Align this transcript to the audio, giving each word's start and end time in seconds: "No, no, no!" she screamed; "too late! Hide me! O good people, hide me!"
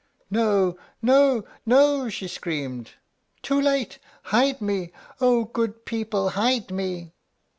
"No, 0.31 0.79
no, 1.03 1.45
no!" 1.63 2.09
she 2.09 2.27
screamed; 2.27 2.93
"too 3.43 3.61
late! 3.61 3.99
Hide 4.23 4.59
me! 4.59 4.91
O 5.19 5.43
good 5.43 5.85
people, 5.85 6.29
hide 6.29 6.71
me!" 6.71 7.11